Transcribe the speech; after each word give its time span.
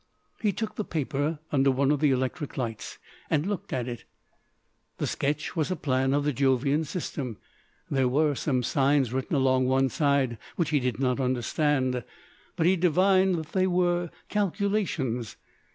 He 0.41 0.51
took 0.51 0.77
the 0.77 0.83
paper 0.83 1.37
under 1.51 1.69
one 1.69 1.91
of 1.91 1.99
the 1.99 2.09
electric 2.09 2.57
lights 2.57 2.97
and 3.29 3.45
looked 3.45 3.71
at 3.71 3.87
it. 3.87 4.05
The 4.97 5.05
sketch 5.05 5.55
was 5.55 5.69
a 5.69 5.75
plan 5.75 6.11
of 6.11 6.23
the 6.23 6.33
Jovian 6.33 6.85
System. 6.85 7.37
There 7.87 8.07
were 8.07 8.33
some 8.33 8.63
signs 8.63 9.13
written 9.13 9.35
along 9.35 9.67
one 9.67 9.89
side, 9.89 10.39
which 10.55 10.71
he 10.71 10.79
did 10.79 10.99
not 10.99 11.19
understand, 11.19 12.03
but 12.55 12.65
he 12.65 12.75
divined 12.77 13.35
that 13.35 13.51
they 13.51 13.67
were 13.67 14.09
calculations. 14.27 15.35